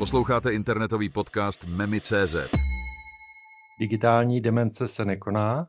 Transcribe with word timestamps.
Posloucháte 0.00 0.52
internetový 0.52 1.08
podcast 1.08 1.64
Memi.cz. 1.64 2.34
Digitální 3.80 4.40
demence 4.40 4.88
se 4.88 5.04
nekoná. 5.04 5.66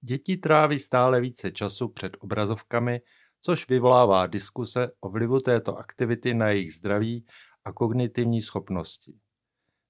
Děti 0.00 0.36
tráví 0.36 0.78
stále 0.78 1.20
více 1.20 1.50
času 1.50 1.88
před 1.88 2.12
obrazovkami, 2.20 3.00
což 3.40 3.68
vyvolává 3.68 4.26
diskuse 4.26 4.90
o 5.00 5.08
vlivu 5.08 5.40
této 5.40 5.78
aktivity 5.78 6.34
na 6.34 6.48
jejich 6.48 6.74
zdraví 6.74 7.26
a 7.64 7.72
kognitivní 7.72 8.42
schopnosti. 8.42 9.14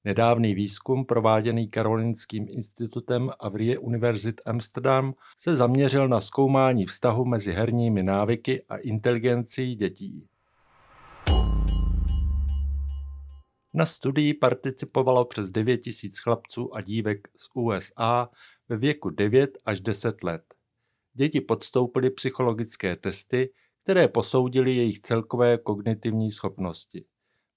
Nedávný 0.05 0.55
výzkum 0.55 1.05
prováděný 1.05 1.69
Karolinským 1.69 2.47
institutem 2.48 3.30
a 3.41 3.48
v 3.48 3.79
Univerzit 3.79 4.41
Amsterdam 4.47 5.15
se 5.38 5.56
zaměřil 5.56 6.09
na 6.09 6.20
zkoumání 6.20 6.87
vztahu 6.87 7.25
mezi 7.25 7.52
herními 7.52 8.02
návyky 8.02 8.62
a 8.69 8.77
inteligencí 8.77 9.75
dětí. 9.75 10.28
Na 13.75 13.87
studii 13.87 14.34
participovalo 14.34 15.25
přes 15.25 15.51
9 15.51 15.80
000 15.87 16.12
chlapců 16.23 16.77
a 16.77 16.80
dívek 16.80 17.28
z 17.37 17.48
USA 17.55 18.30
ve 18.69 18.77
věku 18.77 19.11
9 19.11 19.59
až 19.64 19.80
10 19.80 20.25
let. 20.25 20.55
Děti 21.14 21.41
podstoupily 21.41 22.11
psychologické 22.11 22.97
testy, 22.97 23.53
které 23.83 24.09
posoudily 24.09 24.77
jejich 24.77 25.00
celkové 25.00 25.59
kognitivní 25.59 26.30
schopnosti. 26.30 27.05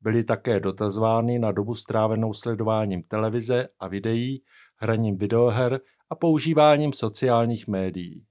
Byly 0.02 0.23
také 0.23 0.59
dotazovány 0.59 1.40
na 1.40 1.52
dobu 1.52 1.76
strávenou 1.76 2.34
sledováním 2.34 3.04
televize 3.04 3.67
a 3.80 3.88
videí, 3.88 4.44
hraním 4.76 5.18
videoher 5.18 5.80
a 6.10 6.15
používáním 6.15 6.93
sociálních 6.93 7.68
médií. 7.68 8.26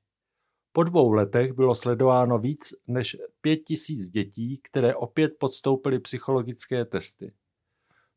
Po 0.73 0.83
dvou 0.83 1.13
letech 1.13 1.53
bylo 1.53 1.75
sledováno 1.75 2.39
víc 2.39 2.75
než 2.89 3.17
pět 3.41 3.57
tisíc 3.57 4.11
dětí, 4.11 4.61
které 4.63 4.95
opět 4.95 5.33
podstoupily 5.39 5.99
psychologické 5.99 6.85
testy. 6.85 7.33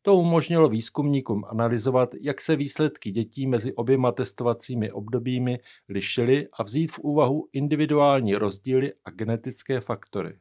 To 0.02 0.16
umožnilo 0.16 0.70
výzkumníkům 0.70 1.46
analyzovat, 1.46 2.10
jak 2.22 2.42
se 2.42 2.56
výsledky 2.56 3.12
dětí 3.12 3.48
mezi 3.48 3.74
oběma 3.74 4.12
testovacími 4.12 4.92
obdobími 4.92 5.60
lišily 5.90 6.48
a 6.60 6.64
vzít 6.64 6.92
v 6.92 7.00
úvahu 7.00 7.48
individuální 7.54 8.36
rozdíly 8.36 8.94
a 9.06 9.10
genetické 9.10 9.82
faktory. 9.82 10.40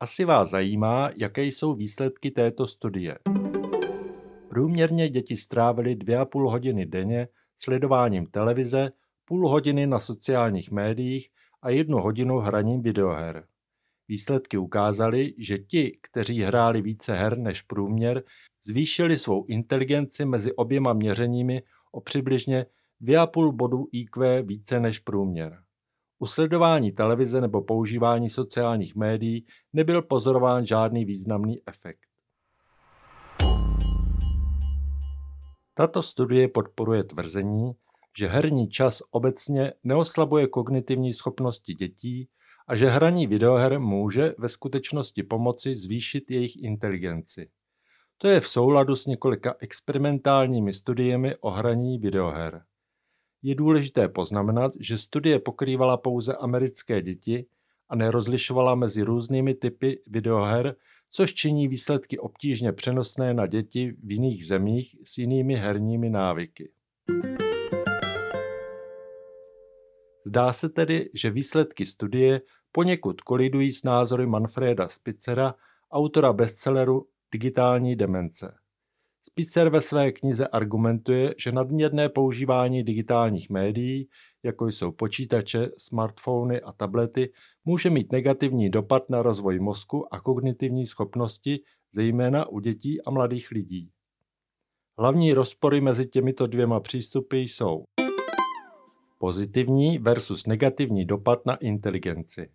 Asi 0.00 0.24
vás 0.24 0.50
zajímá, 0.50 1.10
jaké 1.16 1.44
jsou 1.44 1.74
výsledky 1.74 2.30
této 2.30 2.66
studie. 2.66 3.18
Průměrně 4.48 5.08
děti 5.08 5.36
strávily 5.36 5.96
2,5 5.96 6.50
hodiny 6.50 6.86
denně 6.86 7.28
sledováním 7.56 8.26
televize, 8.26 8.90
půl 9.24 9.48
hodiny 9.48 9.86
na 9.86 9.98
sociálních 9.98 10.70
médiích 10.70 11.28
a 11.62 11.70
jednu 11.70 11.98
hodinu 11.98 12.38
hraním 12.38 12.82
videoher. 12.82 13.46
Výsledky 14.08 14.58
ukázaly, 14.58 15.34
že 15.38 15.58
ti, 15.58 15.98
kteří 16.02 16.42
hráli 16.42 16.82
více 16.82 17.14
her 17.14 17.38
než 17.38 17.62
průměr, 17.62 18.22
zvýšili 18.64 19.18
svou 19.18 19.44
inteligenci 19.44 20.24
mezi 20.24 20.52
oběma 20.52 20.92
měřeními 20.92 21.62
o 21.92 22.00
přibližně 22.00 22.66
2,5 23.02 23.52
bodu 23.52 23.84
IQ 23.92 24.42
více 24.42 24.80
než 24.80 24.98
průměr. 24.98 25.67
U 26.18 26.26
sledování 26.26 26.92
televize 26.92 27.40
nebo 27.40 27.62
používání 27.62 28.28
sociálních 28.28 28.94
médií 28.94 29.46
nebyl 29.72 30.02
pozorován 30.02 30.66
žádný 30.66 31.04
významný 31.04 31.60
efekt. 31.66 32.08
Tato 35.74 36.02
studie 36.02 36.48
podporuje 36.48 37.04
tvrzení, 37.04 37.72
že 38.18 38.28
herní 38.28 38.68
čas 38.68 39.02
obecně 39.10 39.72
neoslabuje 39.84 40.46
kognitivní 40.46 41.12
schopnosti 41.12 41.74
dětí 41.74 42.28
a 42.68 42.76
že 42.76 42.88
hraní 42.88 43.26
videoher 43.26 43.80
může 43.80 44.34
ve 44.38 44.48
skutečnosti 44.48 45.22
pomoci 45.22 45.76
zvýšit 45.76 46.30
jejich 46.30 46.62
inteligenci. 46.62 47.50
To 48.18 48.28
je 48.28 48.40
v 48.40 48.48
souladu 48.48 48.96
s 48.96 49.06
několika 49.06 49.54
experimentálními 49.58 50.72
studiemi 50.72 51.36
o 51.40 51.50
hraní 51.50 51.98
videoher. 51.98 52.62
Je 53.42 53.54
důležité 53.54 54.08
poznamenat, 54.08 54.72
že 54.80 54.98
studie 54.98 55.38
pokrývala 55.38 55.96
pouze 55.96 56.34
americké 56.34 57.02
děti 57.02 57.46
a 57.88 57.96
nerozlišovala 57.96 58.74
mezi 58.74 59.02
různými 59.02 59.54
typy 59.54 60.02
videoher, 60.06 60.76
což 61.10 61.34
činí 61.34 61.68
výsledky 61.68 62.18
obtížně 62.18 62.72
přenosné 62.72 63.34
na 63.34 63.46
děti 63.46 63.96
v 64.02 64.12
jiných 64.12 64.46
zemích 64.46 64.96
s 65.04 65.18
jinými 65.18 65.54
herními 65.54 66.10
návyky. 66.10 66.72
Zdá 70.26 70.52
se 70.52 70.68
tedy, 70.68 71.10
že 71.14 71.30
výsledky 71.30 71.86
studie 71.86 72.40
poněkud 72.72 73.20
kolidují 73.20 73.72
s 73.72 73.82
názory 73.82 74.26
Manfreda 74.26 74.88
Spitzera, 74.88 75.54
autora 75.90 76.32
bestselleru 76.32 77.06
Digitální 77.32 77.96
demence. 77.96 78.54
Spitzer 79.28 79.68
ve 79.68 79.80
své 79.80 80.12
knize 80.12 80.46
argumentuje, 80.46 81.34
že 81.38 81.52
nadměrné 81.52 82.08
používání 82.08 82.82
digitálních 82.82 83.50
médií, 83.50 84.08
jako 84.42 84.66
jsou 84.66 84.92
počítače, 84.92 85.70
smartfony 85.78 86.60
a 86.60 86.72
tablety, 86.72 87.32
může 87.64 87.90
mít 87.90 88.12
negativní 88.12 88.70
dopad 88.70 89.10
na 89.10 89.22
rozvoj 89.22 89.58
mozku 89.58 90.14
a 90.14 90.20
kognitivní 90.20 90.86
schopnosti, 90.86 91.60
zejména 91.92 92.48
u 92.48 92.60
dětí 92.60 93.02
a 93.02 93.10
mladých 93.10 93.50
lidí. 93.50 93.90
Hlavní 94.98 95.32
rozpory 95.32 95.80
mezi 95.80 96.06
těmito 96.06 96.46
dvěma 96.46 96.80
přístupy 96.80 97.40
jsou 97.40 97.84
pozitivní 99.18 99.98
versus 99.98 100.46
negativní 100.46 101.04
dopad 101.04 101.46
na 101.46 101.56
inteligenci. 101.56 102.50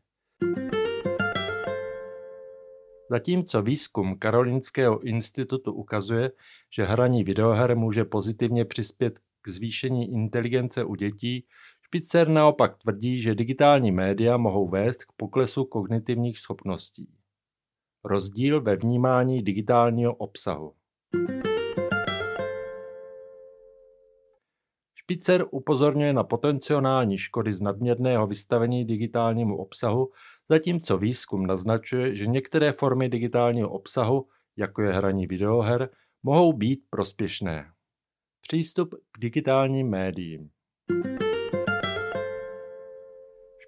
Zatímco 3.13 3.61
výzkum 3.61 4.17
Karolinského 4.19 4.99
institutu 5.03 5.73
ukazuje, 5.73 6.31
že 6.73 6.83
hraní 6.83 7.23
videoher 7.23 7.77
může 7.77 8.05
pozitivně 8.05 8.65
přispět 8.65 9.19
k 9.41 9.47
zvýšení 9.47 10.11
inteligence 10.11 10.83
u 10.83 10.95
dětí, 10.95 11.45
Špicer 11.81 12.27
naopak 12.27 12.77
tvrdí, 12.77 13.21
že 13.21 13.35
digitální 13.35 13.91
média 13.91 14.37
mohou 14.37 14.69
vést 14.69 15.03
k 15.03 15.11
poklesu 15.17 15.65
kognitivních 15.65 16.39
schopností. 16.39 17.07
Rozdíl 18.03 18.61
ve 18.61 18.75
vnímání 18.75 19.43
digitálního 19.43 20.15
obsahu. 20.15 20.73
Špicer 25.03 25.45
upozorňuje 25.51 26.13
na 26.13 26.23
potenciální 26.23 27.17
škody 27.17 27.53
z 27.53 27.61
nadměrného 27.61 28.27
vystavení 28.27 28.85
digitálnímu 28.85 29.57
obsahu, 29.57 30.09
zatímco 30.49 30.97
výzkum 30.97 31.45
naznačuje, 31.45 32.15
že 32.15 32.27
některé 32.27 32.71
formy 32.71 33.09
digitálního 33.09 33.69
obsahu, 33.69 34.27
jako 34.57 34.81
je 34.81 34.93
hraní 34.93 35.27
videoher, 35.27 35.89
mohou 36.23 36.53
být 36.53 36.79
prospěšné. 36.89 37.65
Přístup 38.41 38.95
k 39.11 39.19
digitálním 39.19 39.89
médiím 39.89 40.49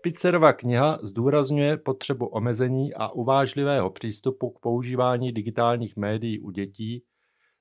Špicerova 0.06 0.53
kniha 0.53 1.00
zdůrazňuje 1.03 1.78
potřebu 1.78 2.25
omezení 2.25 2.94
a 2.94 3.09
uvážlivého 3.09 3.90
přístupu 3.90 4.50
k 4.50 4.59
používání 4.59 5.31
digitálních 5.31 5.97
médií 5.97 6.40
u 6.40 6.52
dětí, 6.52 7.03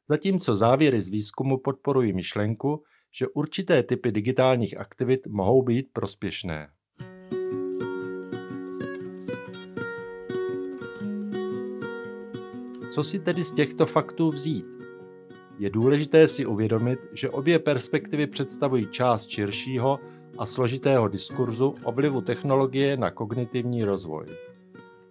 zatímco 0.09 0.55
závěry 0.55 1.01
z 1.01 1.09
výzkumu 1.09 1.59
podporují 1.59 2.13
myšlenku, 2.13 2.83
že 3.17 3.29
určité 3.29 3.83
typy 3.83 4.13
digitálních 4.13 4.79
aktivit 4.79 5.27
mohou 5.27 5.63
být 5.63 5.87
prospěšné. 5.93 6.69
Co 12.91 13.05
si 13.05 13.19
tedy 13.19 13.45
z 13.45 13.53
těchto 13.53 13.87
faktů 13.87 14.31
vzít? 14.31 14.67
Je 15.59 15.71
důležité 15.71 16.29
si 16.29 16.47
uvědomit, 16.47 16.99
že 17.13 17.31
obě 17.31 17.59
perspektivy 17.59 18.27
představují 18.27 18.87
část 18.87 19.29
širšího 19.29 20.01
a 20.39 20.47
složitého 20.47 21.09
diskurzu 21.09 21.75
o 21.85 21.93
vlivu 21.93 22.21
technologie 22.21 22.97
na 22.97 23.11
kognitivní 23.11 23.85
rozvoj. 23.85 24.27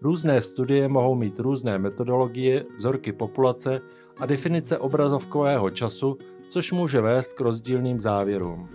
Různé 0.04 0.42
studie 0.42 0.88
mohou 0.88 1.16
mít 1.16 1.40
různé 1.40 1.78
metodologie, 1.78 2.66
vzorky 2.78 3.14
populace 3.14 3.82
a 4.18 4.26
definice 4.26 4.78
obrazovkového 4.78 5.70
času, 5.70 6.18
což 6.50 6.72
může 6.72 7.02
vést 7.02 7.34
k 7.34 7.42
rozdílným 7.42 8.00
závěrům. 8.00 8.70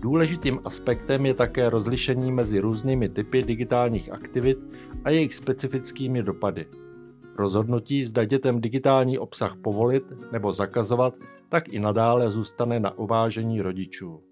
Důležitým 0.00 0.60
aspektem 0.64 1.26
je 1.26 1.34
také 1.34 1.70
rozlišení 1.70 2.32
mezi 2.32 2.60
různými 2.60 3.08
typy 3.08 3.42
digitálních 3.42 4.12
aktivit 4.12 4.58
a 5.04 5.10
jejich 5.10 5.34
specifickými 5.34 6.22
dopady. 6.22 6.66
Rozhodnutí, 7.38 8.04
zda 8.04 8.24
dětem 8.24 8.60
digitální 8.60 9.18
obsah 9.18 9.56
povolit 9.56 10.04
nebo 10.32 10.52
zakazovat, 10.52 11.14
tak 11.48 11.68
i 11.68 11.78
nadále 11.78 12.30
zůstane 12.30 12.80
na 12.80 12.98
uvážení 12.98 13.60
rodičů. 13.60 14.31